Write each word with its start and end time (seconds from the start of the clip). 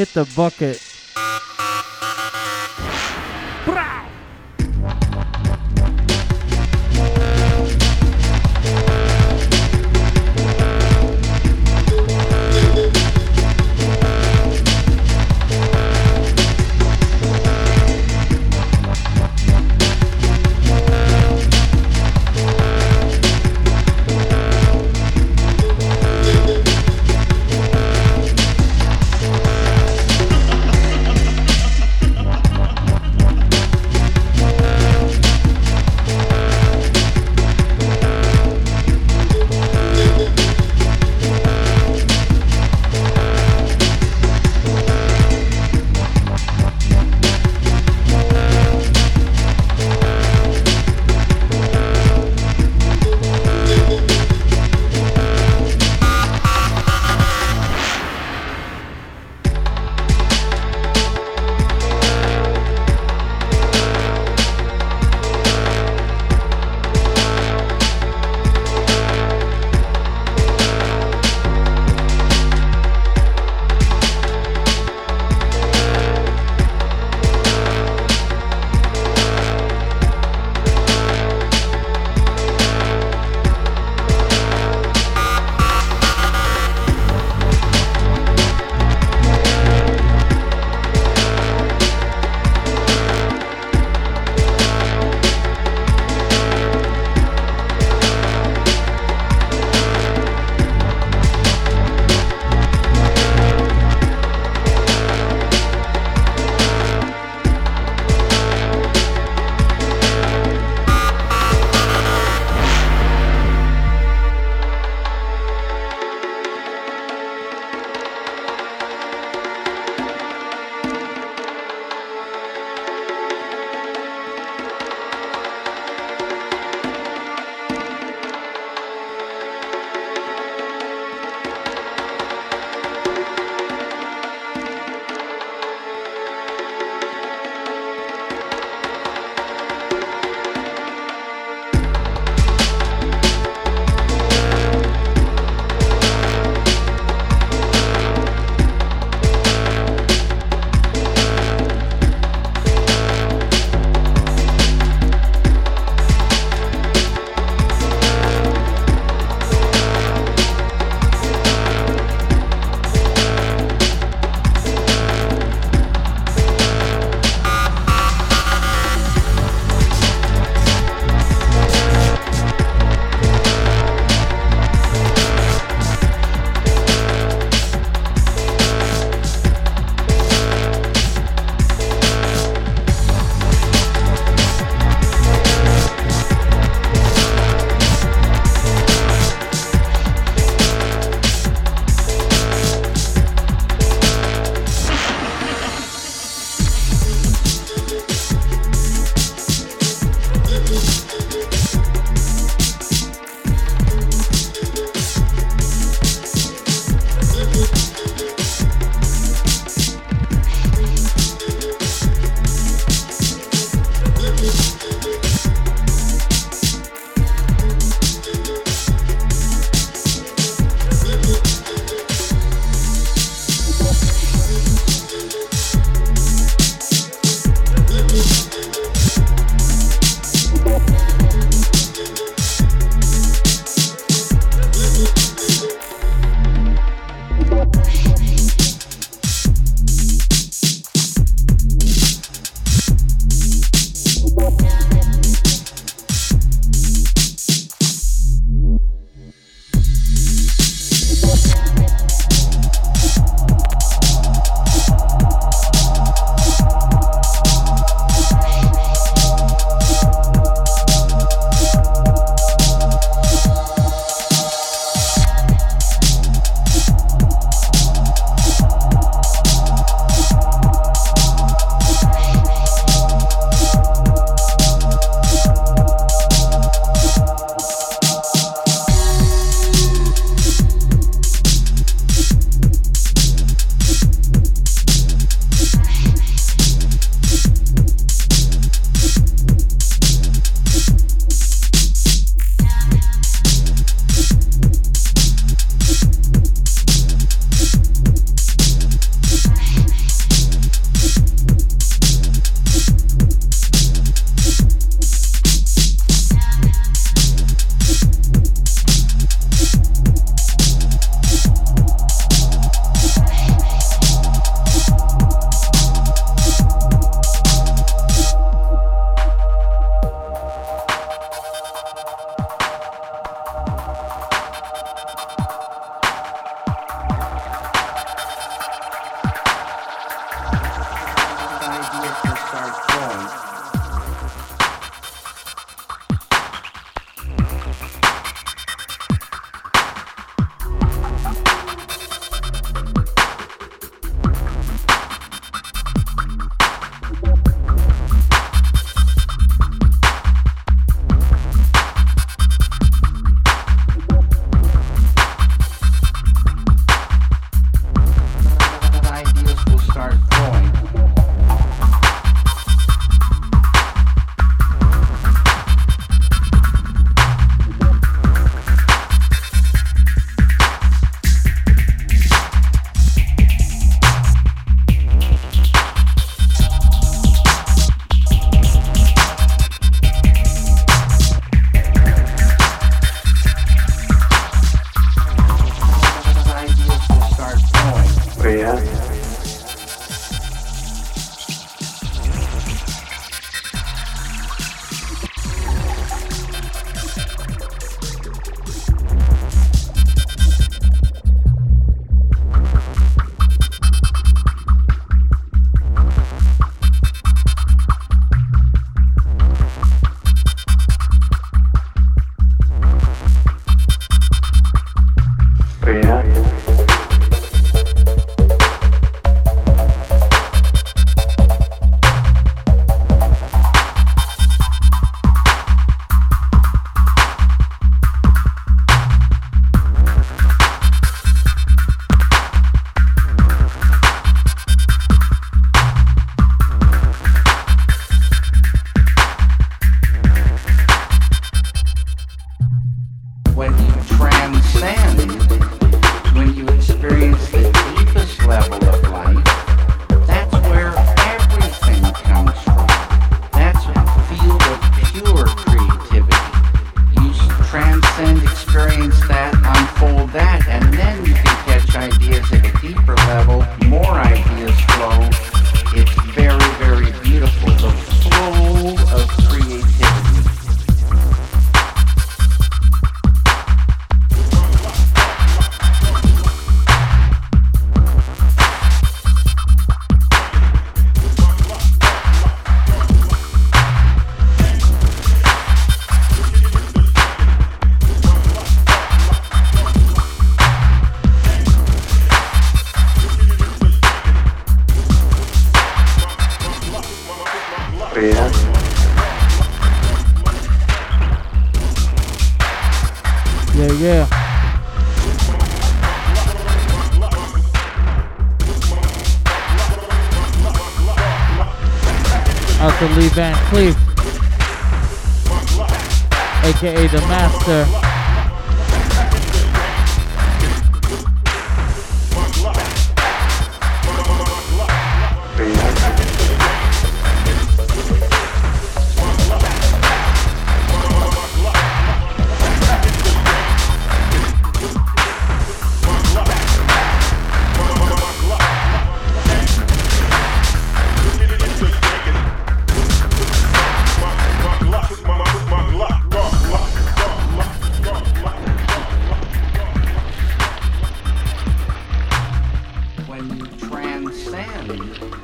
Hit 0.00 0.14
the 0.14 0.24
bucket. 0.24 0.89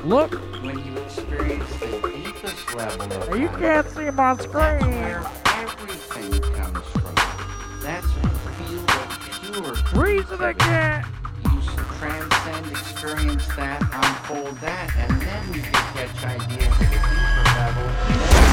Look. 0.07 0.35
When 0.63 0.79
you 0.85 0.97
experience 1.01 1.69
the 1.79 1.87
deepest 2.15 2.73
level 2.75 3.11
of 3.11 3.37
You 3.37 3.49
can't 3.49 3.89
see 3.89 4.03
him 4.03 4.17
on 4.17 4.39
screen. 4.39 4.53
Where 4.53 5.29
everything 5.57 6.39
comes 6.53 6.85
from. 6.91 7.15
That's 7.81 8.05
a 8.05 8.29
field 8.55 8.89
of 8.89 9.83
pure 9.91 10.01
reason 10.01 10.41
again. 10.41 11.05
You 11.43 11.59
transcend, 11.99 12.67
experience 12.67 13.47
that, 13.57 13.81
unfold 13.81 14.57
that, 14.61 14.95
and 14.95 15.21
then 15.21 15.53
you 15.53 15.61
can 15.61 15.73
catch 15.73 16.23
ideas 16.23 16.67
at 16.67 16.87
a 16.87 16.99
deeper 17.11 17.43
level. 17.59 18.46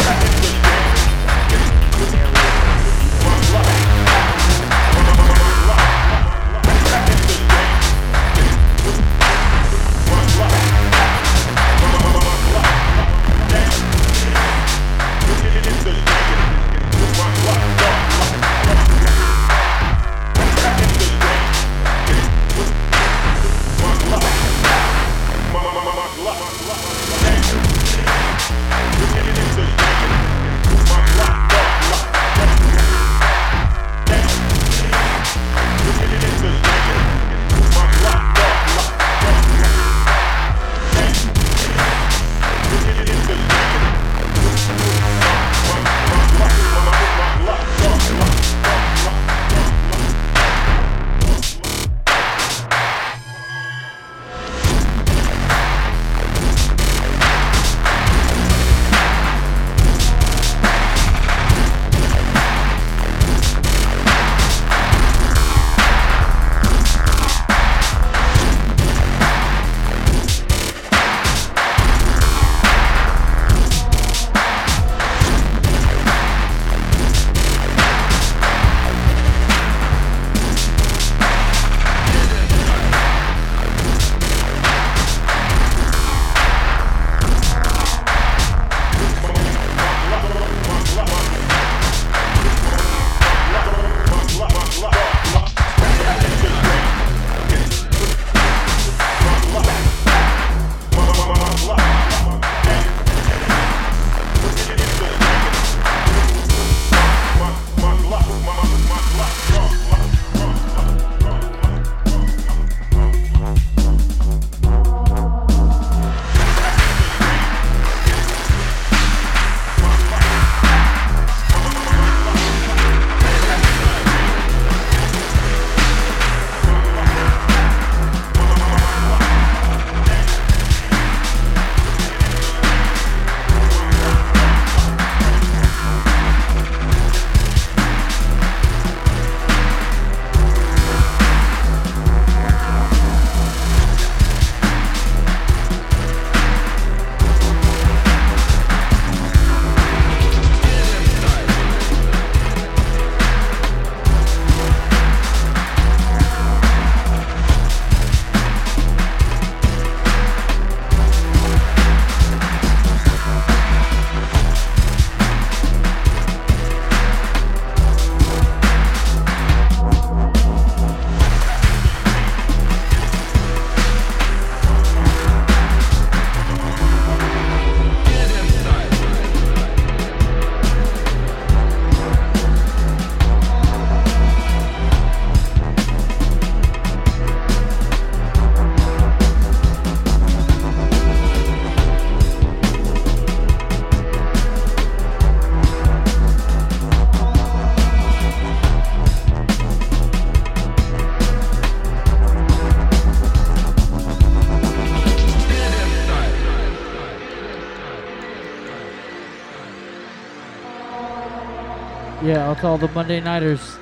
Yeah, 212.54 212.58
it's 212.58 212.64
all 212.66 212.78
the 212.78 212.86
Monday 212.94 213.18
Nighters. 213.18 213.78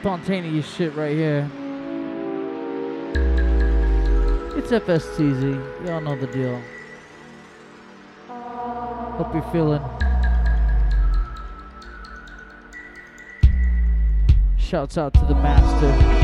Spontaneous 0.00 0.66
shit 0.66 0.94
right 0.94 1.14
here. 1.14 1.50
It's 4.56 4.70
FSTZ. 4.70 5.86
Y'all 5.86 6.00
know 6.00 6.16
the 6.16 6.26
deal. 6.28 6.58
Hope 8.28 9.34
you're 9.34 9.52
feeling. 9.52 9.82
Shouts 14.56 14.96
out 14.96 15.12
to 15.14 15.24
the 15.26 15.34
master. 15.34 16.17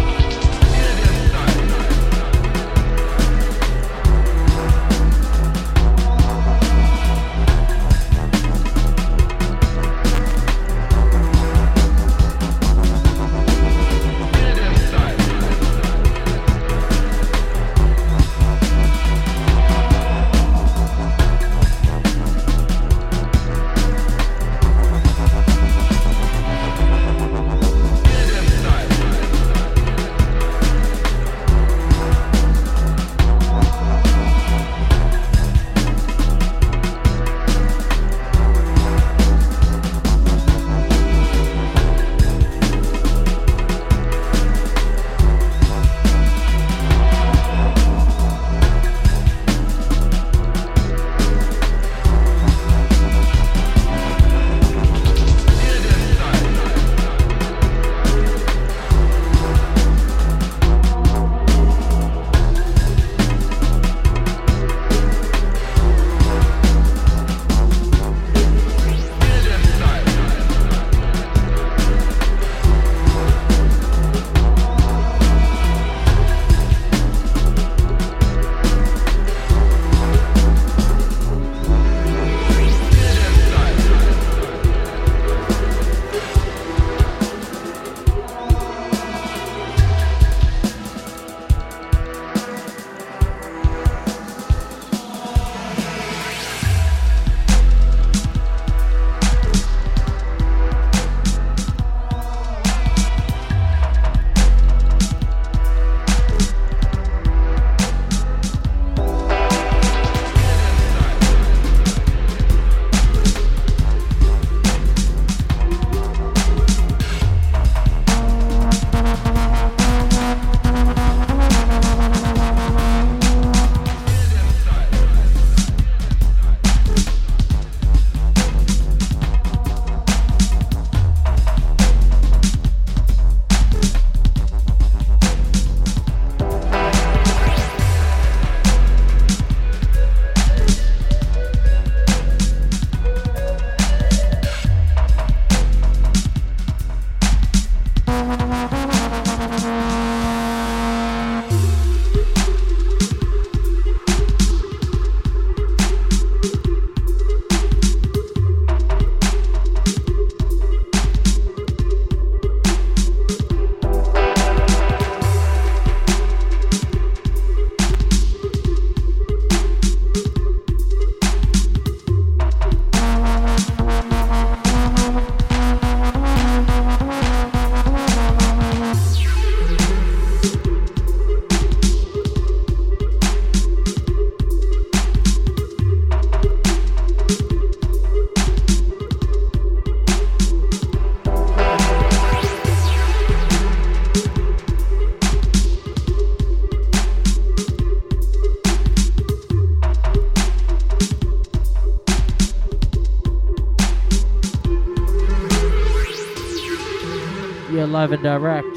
Live 208.04 208.12
and 208.12 208.22
direct. 208.22 208.76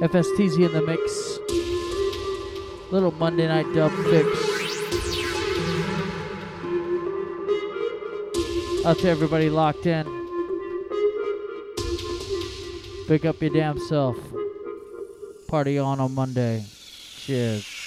FSTZ 0.00 0.64
in 0.64 0.72
the 0.72 0.80
mix. 0.86 1.38
Little 2.90 3.10
Monday 3.10 3.46
night 3.46 3.66
dub 3.74 3.92
fix. 3.92 4.26
Out 8.86 8.98
to 9.00 9.08
everybody 9.10 9.50
locked 9.50 9.84
in. 9.84 10.06
Pick 13.06 13.26
up 13.26 13.38
your 13.42 13.50
damn 13.50 13.78
self. 13.78 14.16
Party 15.46 15.78
on 15.78 16.00
on 16.00 16.14
Monday. 16.14 16.64
Cheers. 17.18 17.77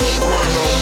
spread 0.00 0.79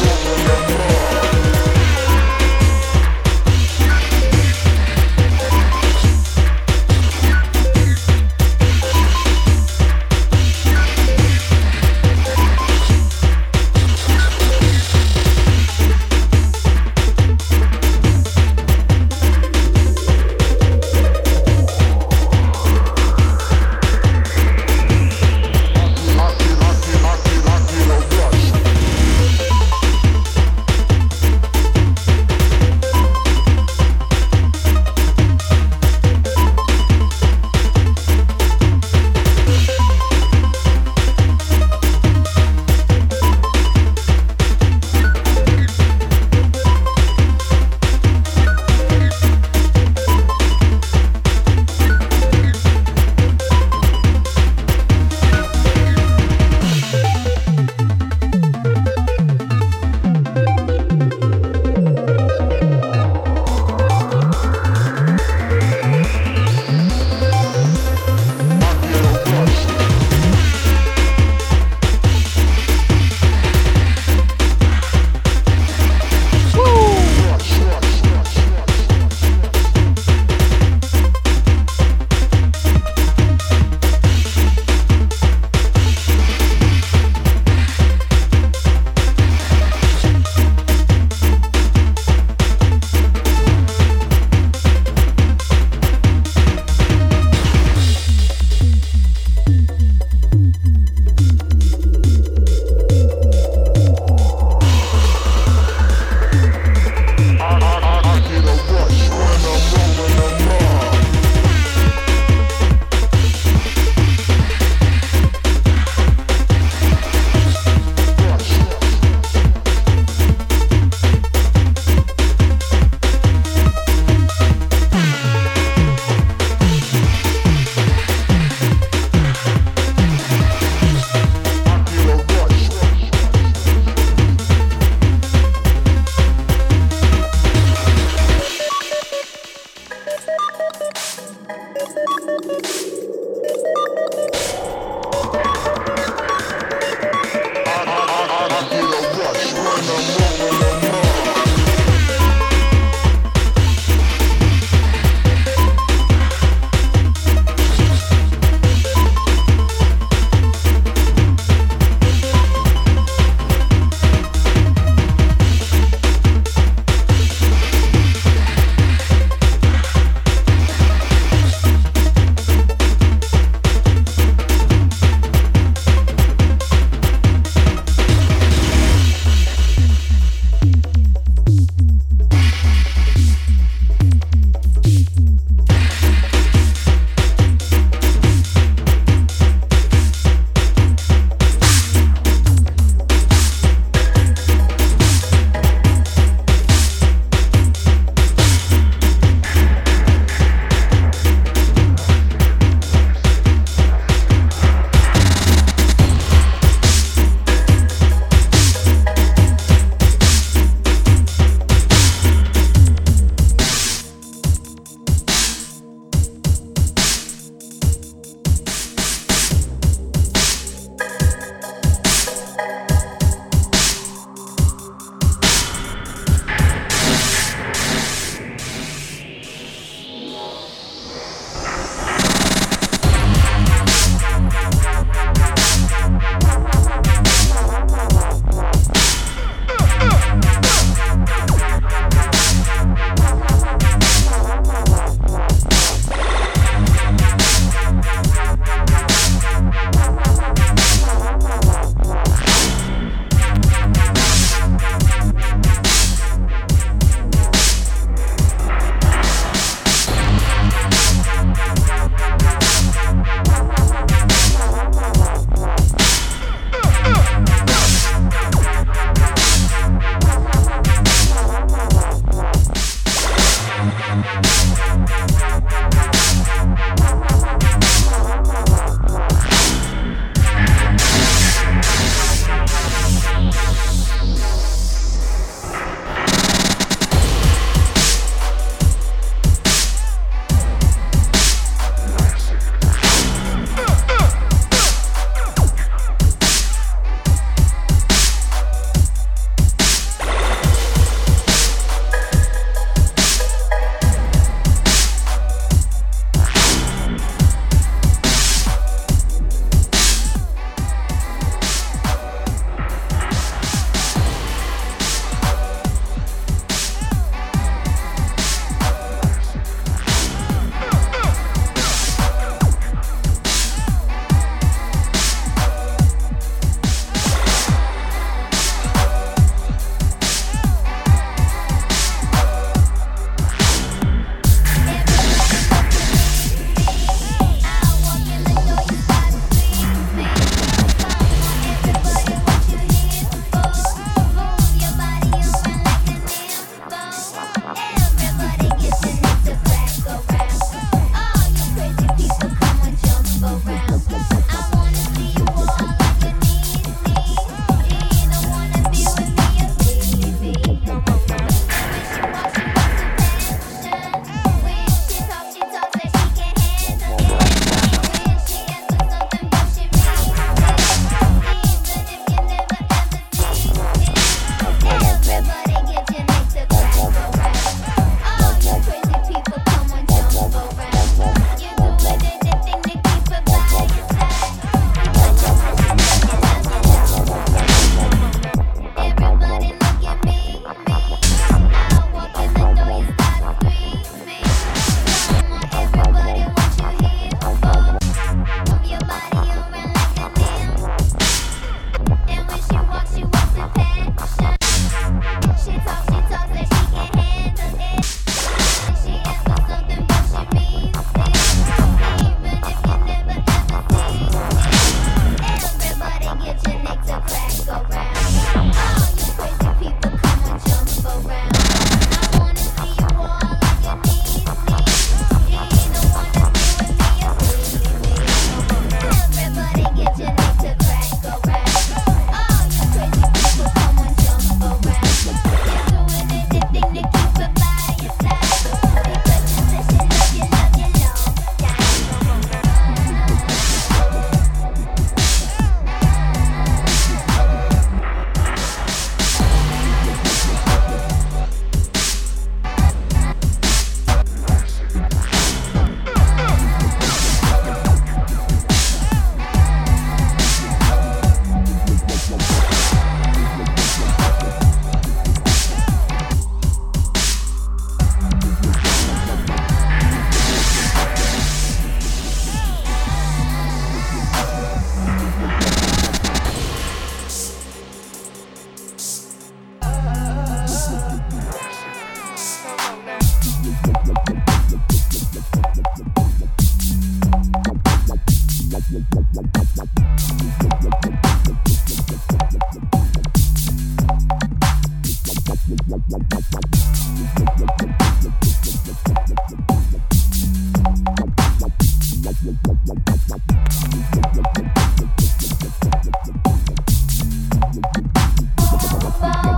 Bye. 509.20 509.57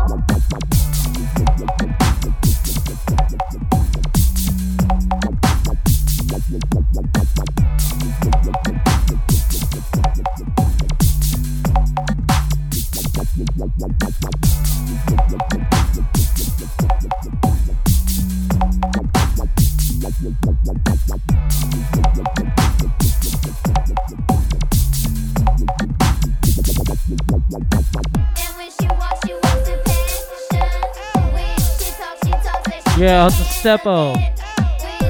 Yeah, 33.01 33.29
it's 33.29 33.41
a 33.41 33.45
stepo. 33.45 34.13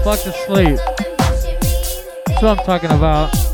Fuck 0.05 0.23
the 0.23 0.31
sleep. 0.47 0.79
That's 2.25 2.41
what 2.41 2.61
I'm 2.61 2.65
talking 2.65 2.93
about. 2.93 3.50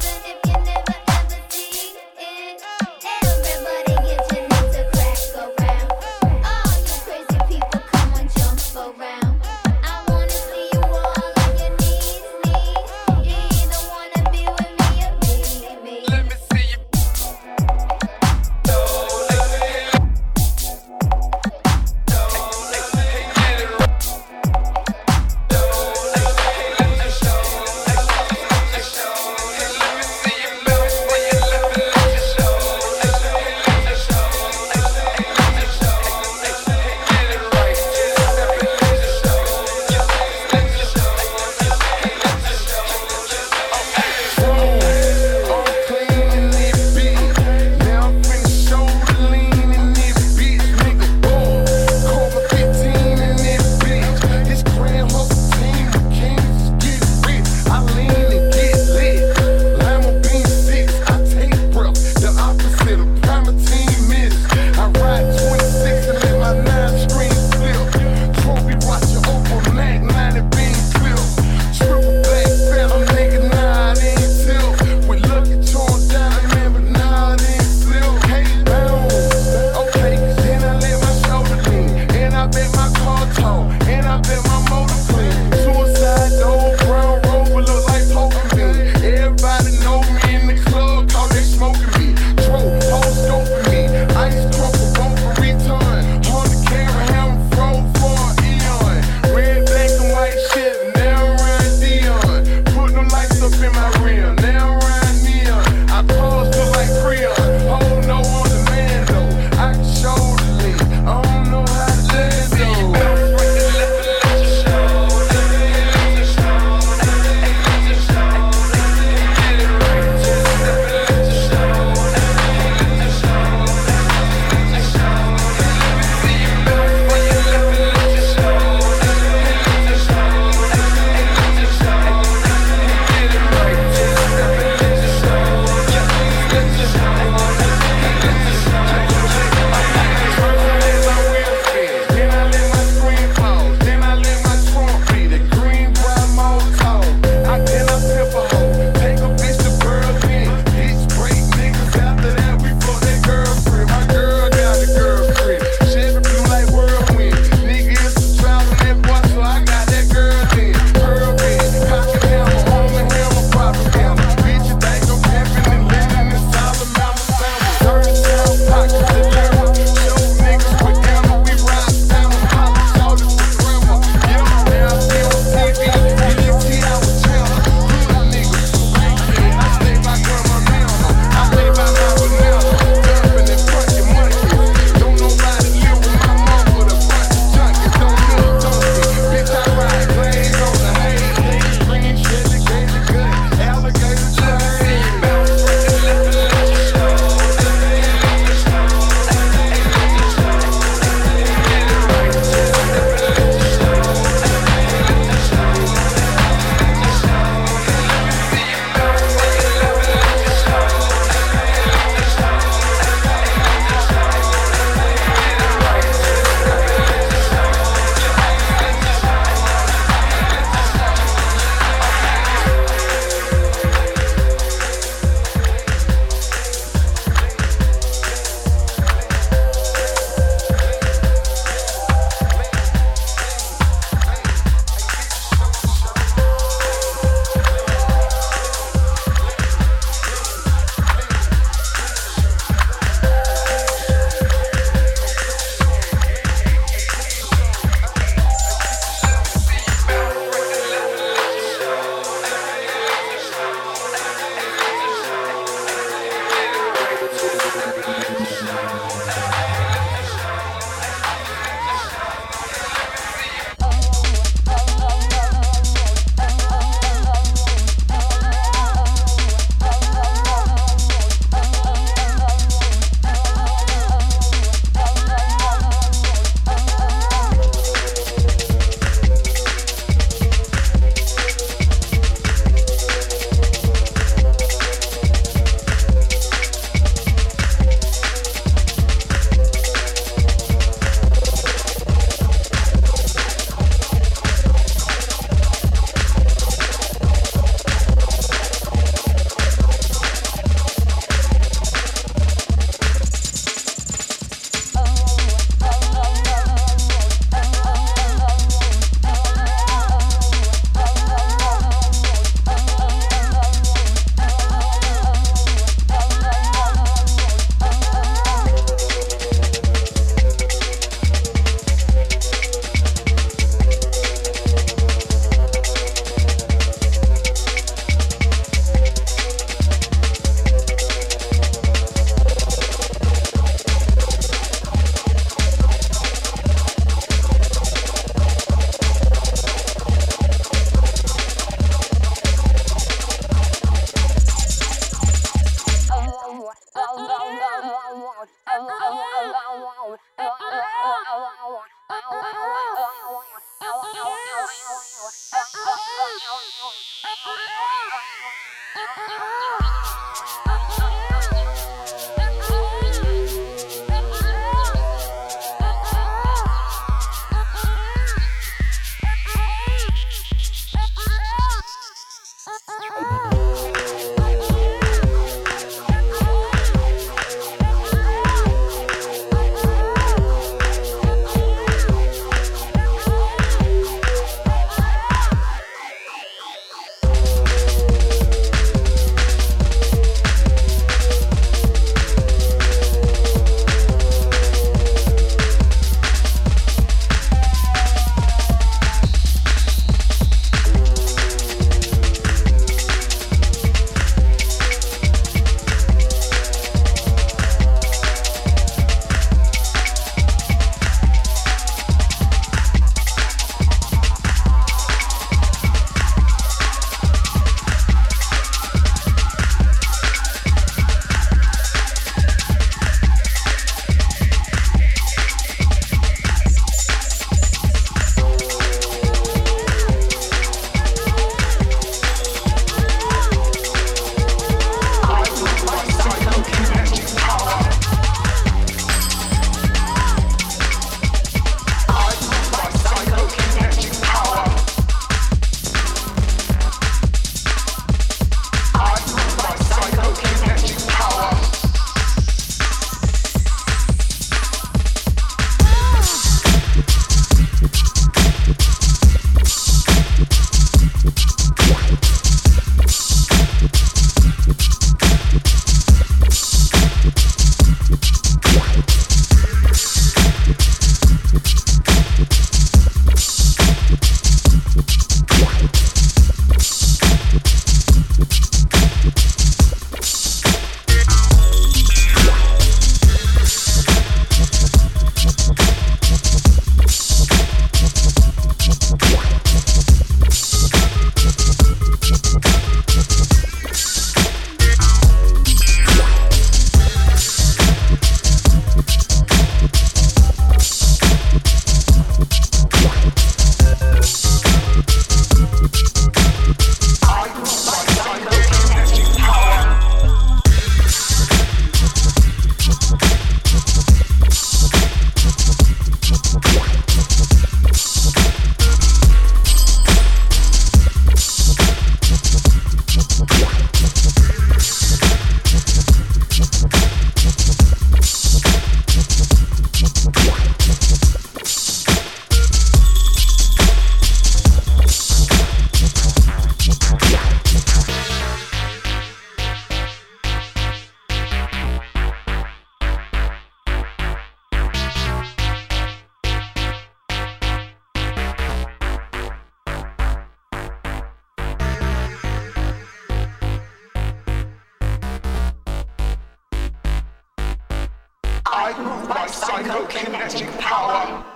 I 558.86 558.96
move 559.02 559.28
by 559.28 559.48
psychokinetic 559.48 560.78
power. 560.78 561.55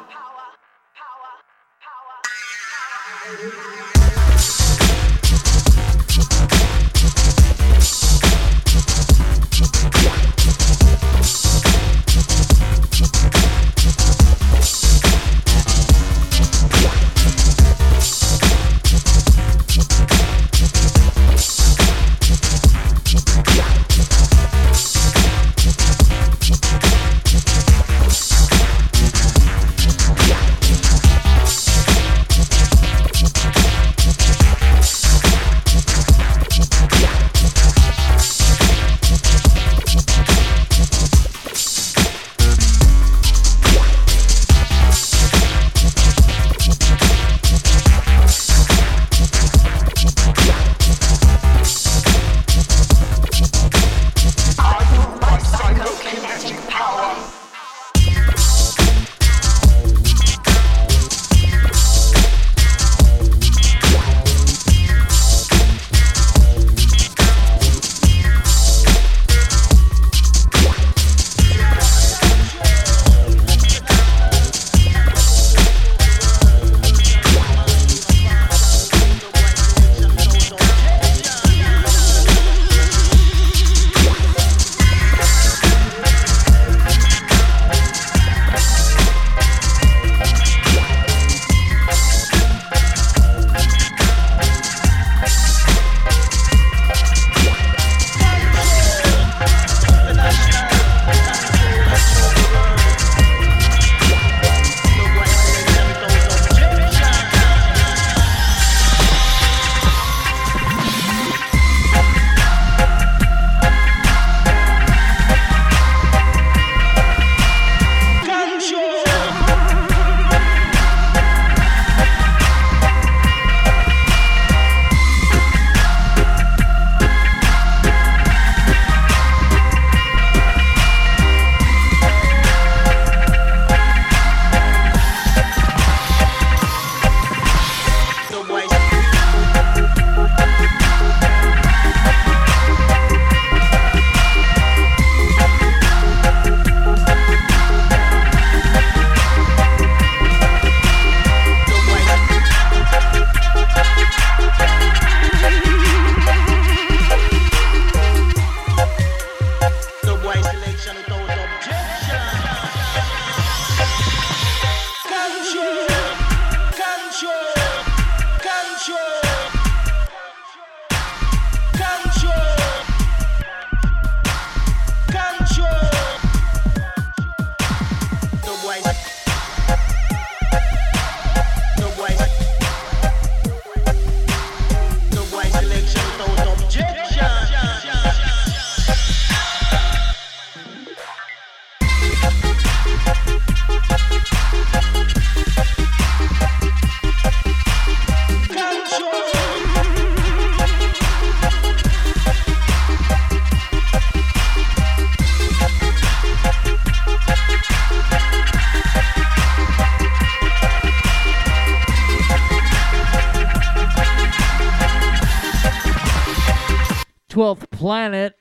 Planet. 217.91 218.37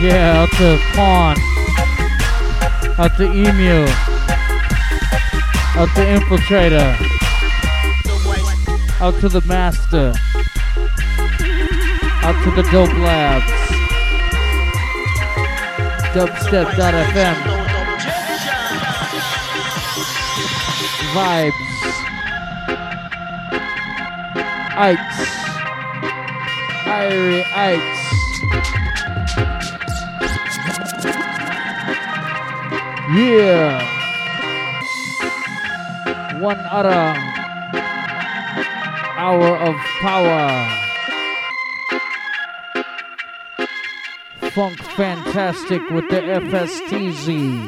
Yeah, 0.00 0.40
out 0.40 0.50
to 0.56 0.80
Pawn. 0.94 1.36
Out 2.96 3.14
to 3.18 3.24
Emu. 3.24 3.84
Out 5.76 5.90
to 5.96 6.02
Infiltrator. 6.16 6.96
Out 9.02 9.20
to 9.20 9.28
the 9.28 9.42
Master. 9.46 10.14
Out 12.24 12.42
to 12.44 12.50
the 12.52 12.66
Dope 12.72 12.96
Labs. 13.04 13.52
Dubstep.fm. 16.14 17.36
Vibes. 21.12 21.69
Ites. 24.82 25.20
Irie 26.88 27.44
Ites. 27.52 28.00
Yeah. 33.14 33.76
One 36.40 36.56
other 36.70 37.14
hour 39.20 39.58
of 39.58 39.76
power. 40.00 40.48
Funk 44.52 44.78
Fantastic 44.96 45.82
with 45.90 46.08
the 46.08 46.22
FSTZ. 46.22 47.66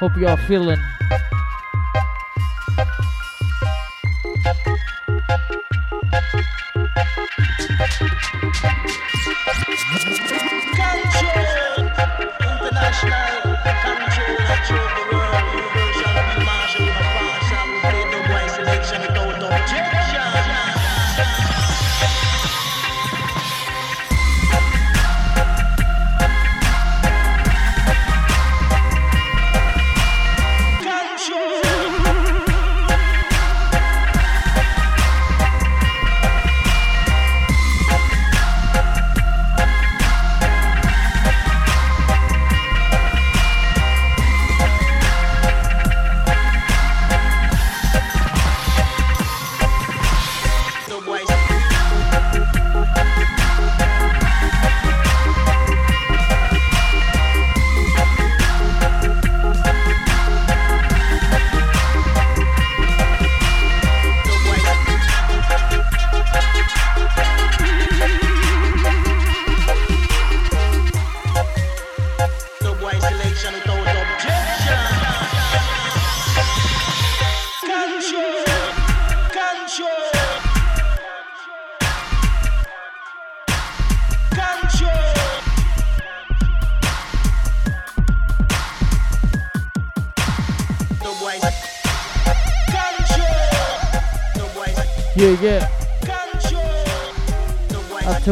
Hope 0.00 0.16
y'all 0.18 0.36
feeling 0.36 0.82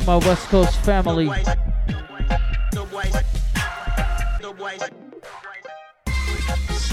my 0.07 0.17
West 0.17 0.49
Coast 0.49 0.77
family. 0.81 1.27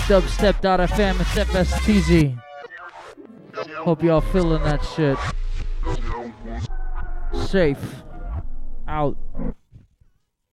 Dubstep.fm, 0.08 1.20
it's 1.20 1.36
FSTZ. 1.52 2.42
Hope 3.78 4.04
y'all 4.04 4.22
feeling 4.22 4.64
that 4.64 4.84
shit. 4.96 5.18
Safe. 7.48 8.01